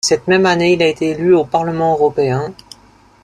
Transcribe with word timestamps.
Cette 0.03 0.27
même 0.27 0.47
année, 0.47 0.73
il 0.73 0.81
a 0.81 0.87
été 0.87 1.09
élu 1.09 1.35
au 1.35 1.45
Parlement 1.45 1.91
européen. 1.93 2.51